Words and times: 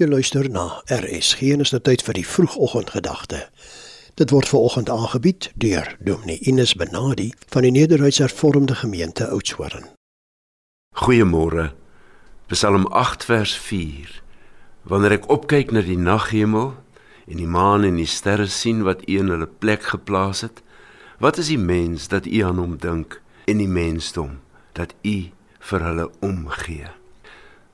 Jy 0.00 0.06
luister 0.08 0.46
na 0.48 0.78
RSG 0.88 1.50
en 1.52 1.60
is 1.60 1.74
nou 1.74 1.78
tyd 1.84 2.00
vir 2.00 2.16
die 2.16 2.24
vroegoggendgedagte. 2.24 3.42
Dit 4.16 4.30
word 4.32 4.48
veraloggend 4.48 4.88
aangebied 4.88 5.50
deur 5.60 5.90
Dominee 6.00 6.40
Ines 6.48 6.72
Benadi 6.72 7.26
van 7.52 7.66
die 7.66 7.72
Nederduitse 7.74 8.22
Hervormde 8.24 8.78
Gemeente 8.80 9.26
Oudtshoorn. 9.28 9.90
Goeiemôre. 10.96 11.74
Psalm 12.48 12.86
8 12.88 13.26
vers 13.28 13.52
4. 13.60 14.22
Wanneer 14.88 15.18
ek 15.18 15.28
opkyk 15.28 15.74
na 15.76 15.82
die 15.84 15.98
naghemel 16.00 16.72
en 17.28 17.36
die 17.36 17.50
maan 17.58 17.84
en 17.84 18.00
die 18.00 18.08
sterre 18.08 18.48
sien 18.48 18.80
wat 18.88 19.04
U 19.04 19.18
in 19.20 19.28
hulle 19.34 19.50
plek 19.60 19.84
geplaas 19.92 20.40
het, 20.46 20.64
wat 21.20 21.36
is 21.36 21.52
die 21.52 21.60
mens 21.60 22.08
dat 22.08 22.24
U 22.24 22.40
aan 22.48 22.62
hom 22.62 22.80
dink 22.80 23.20
en 23.44 23.60
die 23.60 23.68
mensdom 23.68 24.38
dat 24.80 24.96
U 25.04 25.18
vir 25.60 25.86
hulle 25.90 26.08
omgee? 26.24 26.88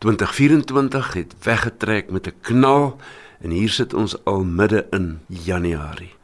2024 0.00 1.12
het 1.12 1.34
weggetrek 1.42 2.10
met 2.10 2.26
'n 2.26 2.34
knal 2.40 2.96
en 3.40 3.50
hier 3.50 3.68
sit 3.68 3.94
ons 3.94 4.24
al 4.24 4.44
midde 4.44 4.86
in 4.90 5.20
Januarie. 5.26 6.14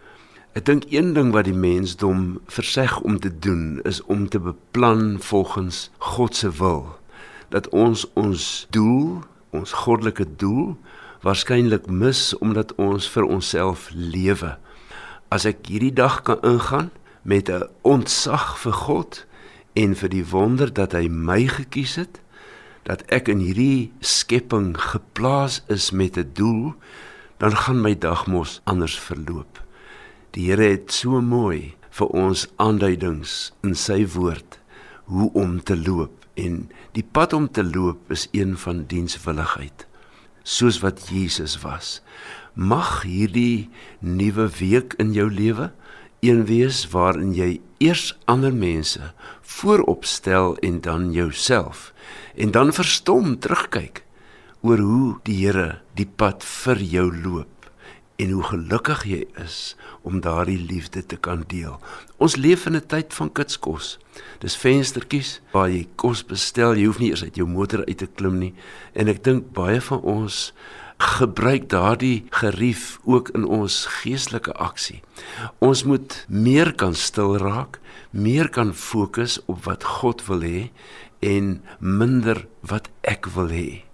Ek 0.52 0.64
dink 0.64 0.84
een 0.88 1.12
ding 1.12 1.32
wat 1.32 1.44
die 1.44 1.54
mensdom 1.54 2.40
verseg 2.46 3.00
om 3.00 3.20
te 3.20 3.38
doen 3.38 3.80
is 3.82 4.02
om 4.02 4.28
te 4.28 4.40
beplan 4.40 5.16
volgens 5.20 5.90
God 5.98 6.36
se 6.36 6.50
wil. 6.50 6.98
Dat 7.48 7.68
ons 7.68 8.12
ons 8.12 8.66
doel, 8.70 9.18
ons 9.50 9.72
goddelike 9.72 10.26
doel 10.36 10.76
waarskynlik 11.20 11.86
mis 11.86 12.38
omdat 12.38 12.74
ons 12.74 13.08
vir 13.08 13.24
onsself 13.24 13.90
lewe. 13.92 14.58
As 15.28 15.45
ek 15.45 15.66
hierdie 15.66 15.92
dag 15.92 16.22
kan 16.22 16.40
ingaan 16.40 16.90
met 17.22 17.48
'n 17.50 17.68
ontzag 17.82 18.58
vir 18.58 18.72
God 18.72 19.26
en 19.72 19.96
vir 19.96 20.08
die 20.08 20.26
wonder 20.26 20.72
dat 20.72 20.92
hy 20.92 21.08
my 21.08 21.46
gekies 21.46 21.95
het, 21.95 22.20
dat 22.86 23.02
ek 23.12 23.28
in 23.32 23.42
hierdie 23.42 23.90
skepping 24.00 24.74
geplaas 24.78 25.62
is 25.72 25.90
met 25.90 26.16
'n 26.16 26.30
doel, 26.38 26.74
dan 27.38 27.56
gaan 27.56 27.80
my 27.82 27.95
dag 27.98 28.26
mos 28.26 28.60
anders 28.64 28.98
verloop. 28.98 29.62
Die 30.30 30.51
Here 30.51 30.70
het 30.70 30.92
so 30.92 31.20
mooi 31.20 31.74
vir 31.90 32.07
ons 32.07 32.46
aanduidings 32.57 33.52
in 33.62 33.74
sy 33.74 34.07
woord 34.07 34.59
hoe 35.04 35.30
om 35.32 35.62
te 35.62 35.76
loop 35.76 36.26
en 36.34 36.70
die 36.92 37.07
pad 37.12 37.32
om 37.32 37.51
te 37.51 37.64
loop 37.64 38.10
is 38.10 38.29
een 38.32 38.57
van 38.57 38.84
dienswilligheid 38.87 39.87
soos 40.46 40.79
wat 40.79 41.09
Jesus 41.10 41.59
was. 41.60 42.01
Mag 42.54 43.02
hierdie 43.02 43.68
nuwe 43.98 44.46
week 44.60 44.95
in 45.02 45.10
jou 45.12 45.26
lewe 45.30 45.73
een 46.27 46.45
wees 46.45 46.85
waarin 46.91 47.35
jy 47.35 47.60
eers 47.79 48.19
ander 48.24 48.55
mense 48.55 49.13
voorop 49.41 50.05
stel 50.05 50.57
en 50.57 50.80
dan 50.80 51.13
jouself 51.13 51.93
en 52.35 52.51
dan 52.51 52.73
verstom 52.73 53.38
terugkyk 53.38 54.02
oor 54.60 54.79
hoe 54.79 55.16
die 55.23 55.37
Here 55.45 55.80
die 55.95 56.07
pad 56.07 56.45
vir 56.45 56.82
jou 56.82 57.07
loop 57.13 57.71
en 58.16 58.30
hoe 58.32 58.43
gelukkig 58.49 59.04
jy 59.04 59.21
is 59.43 59.77
om 60.02 60.23
daardie 60.24 60.59
liefde 60.59 61.02
te 61.07 61.19
kan 61.21 61.45
deel. 61.49 61.77
Ons 62.16 62.37
leef 62.37 62.66
in 62.66 62.77
'n 62.77 62.87
tyd 62.87 63.15
van 63.15 63.32
kitskos. 63.32 63.99
Dis 64.41 64.56
venstertjies 64.56 65.41
waar 65.53 65.69
jy 65.69 65.87
kos 65.97 66.25
bestel, 66.25 66.75
jy 66.75 66.87
hoef 66.87 66.99
nie 66.99 67.10
eers 67.10 67.22
uit 67.22 67.37
jou 67.37 67.47
motor 67.49 67.84
uit 67.84 67.99
te 67.99 68.06
klim 68.06 68.38
nie 68.38 68.54
en 68.94 69.09
ek 69.09 69.25
dink 69.25 69.53
baie 69.53 69.81
van 69.81 70.00
ons 70.00 70.53
gebruik 70.97 71.69
daardie 71.69 72.25
gerief 72.30 72.98
ook 73.04 73.28
in 73.28 73.44
ons 73.44 73.84
geestelike 74.00 74.52
aksie. 74.52 75.02
Ons 75.58 75.84
moet 75.84 76.25
meer 76.28 76.72
kan 76.75 76.94
stil 76.94 77.36
raak, 77.36 77.80
meer 78.10 78.48
kan 78.48 78.75
fokus 78.75 79.38
op 79.47 79.64
wat 79.64 79.84
God 79.84 80.24
wil 80.26 80.41
hê 80.41 80.70
en 81.20 81.60
minder 81.78 82.47
wat 82.60 82.88
ek 83.04 83.28
wil 83.36 83.52
hê. 83.52 83.84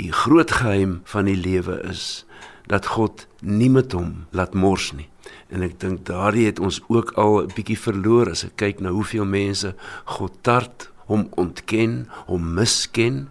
Die 0.00 0.12
groot 0.12 0.50
geheim 0.50 1.00
van 1.04 1.28
die 1.28 1.36
lewe 1.36 1.80
is 1.84 2.24
dat 2.70 2.86
God 2.96 3.26
nie 3.40 3.70
met 3.70 3.92
hom 3.92 4.26
laat 4.30 4.54
mors 4.54 4.92
nie. 4.96 5.08
En 5.50 5.64
ek 5.66 5.76
dink 5.82 6.06
daardie 6.08 6.46
het 6.46 6.60
ons 6.62 6.80
ook 6.88 7.12
al 7.18 7.42
'n 7.42 7.52
bietjie 7.54 7.78
verloor 7.78 8.30
as 8.30 8.44
ek 8.44 8.56
kyk 8.56 8.80
na 8.80 8.90
hoeveel 8.90 9.24
mense 9.24 9.74
God 10.04 10.32
tart, 10.42 10.90
hom 11.10 11.28
ontken, 11.36 12.08
hom 12.26 12.54
misken 12.54 13.28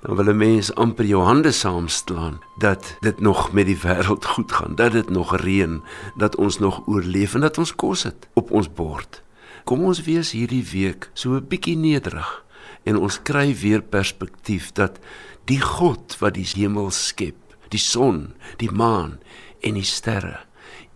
dan 0.00 0.16
wil 0.16 0.28
'n 0.32 0.36
mens 0.36 0.74
amper 0.74 1.04
jou 1.04 1.22
hande 1.22 1.52
saamslaan 1.52 2.40
dat 2.58 2.96
dit 3.00 3.20
nog 3.20 3.52
met 3.52 3.66
die 3.66 3.78
wêreld 3.78 4.24
goed 4.34 4.52
gaan, 4.52 4.74
dat 4.74 4.92
dit 4.92 5.10
nog 5.10 5.36
reën, 5.36 5.82
dat 6.16 6.36
ons 6.36 6.58
nog 6.58 6.82
oorleef 6.86 7.34
en 7.34 7.40
dat 7.40 7.58
ons 7.58 7.74
kos 7.74 8.02
het 8.02 8.28
op 8.32 8.50
ons 8.50 8.72
bord. 8.72 9.22
Kom 9.64 9.84
ons 9.84 10.02
wees 10.02 10.30
hierdie 10.30 10.64
week 10.72 11.10
so 11.12 11.34
'n 11.34 11.46
bietjie 11.48 11.76
nederig 11.76 12.44
en 12.82 12.96
ons 12.96 13.22
kry 13.22 13.54
weer 13.54 13.82
perspektief 13.82 14.72
dat 14.72 14.98
die 15.44 15.60
God 15.60 16.16
wat 16.18 16.34
die 16.34 16.48
hemel 16.54 16.90
skep, 16.90 17.36
die 17.68 17.78
son, 17.78 18.34
die 18.56 18.70
maan 18.70 19.18
en 19.60 19.74
die 19.74 19.84
sterre, 19.84 20.40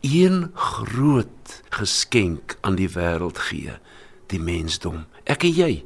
een 0.00 0.50
groot 0.54 1.62
geskenk 1.69 2.56
aan 2.60 2.75
die 2.75 2.88
wêreld 2.88 3.38
gee, 3.38 3.72
die 4.26 4.41
mensdom. 4.41 5.04
Ek 5.25 5.44
en 5.44 5.53
jy 5.53 5.84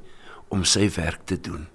om 0.49 0.65
sy 0.65 0.91
werk 0.95 1.21
te 1.25 1.41
doen 1.41 1.69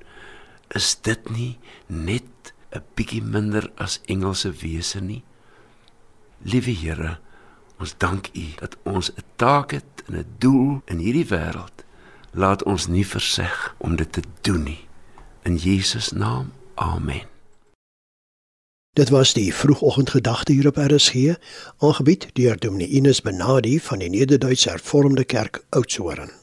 is 0.74 0.98
dit 1.02 1.30
nie 1.30 1.58
net 1.88 2.54
'n 2.72 2.84
bietjie 2.96 3.22
minder 3.22 3.72
as 3.76 4.02
engelse 4.06 4.52
wese 4.52 5.02
nie? 5.02 5.24
Liewe 6.42 6.76
Here, 6.76 7.18
ons 7.80 7.94
dank 7.98 8.30
U 8.34 8.46
dat 8.60 8.78
ons 8.84 9.12
'n 9.12 9.24
taak 9.36 9.72
het 9.72 10.04
en 10.08 10.18
'n 10.18 10.26
doel 10.38 10.82
in 10.86 10.98
hierdie 10.98 11.28
wêreld. 11.28 11.84
Laat 12.32 12.64
ons 12.64 12.88
nie 12.88 13.08
verseg 13.08 13.76
om 13.78 13.96
dit 13.96 14.12
te 14.12 14.22
doen 14.42 14.64
nie. 14.64 14.88
In 15.44 15.56
Jesus 15.56 16.12
naam. 16.12 16.52
Amen. 16.76 17.22
Dit 18.94 19.10
was 19.10 19.34
die 19.34 19.54
vroegoggendgedagte 19.54 20.54
hier 20.54 20.68
op 20.68 20.78
RSG, 20.78 21.14
aangebied 21.78 22.28
deur 22.34 22.58
Dominee 22.60 22.88
Ines 22.88 23.22
Benadi 23.22 23.80
van 23.80 24.00
die 24.00 24.10
Nederduitse 24.10 24.70
Hervormde 24.70 25.24
Kerk 25.24 25.66
Oudtshoorn. 25.70 26.43